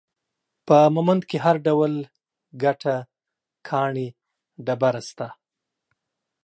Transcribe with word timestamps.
په 0.67 0.77
مومند 0.95 1.21
کې 1.29 1.37
هر 1.45 1.55
ډول 1.67 1.93
ګټه، 2.63 2.95
کاڼي، 3.67 4.07
ډبره، 4.65 5.01
شته 5.09 5.27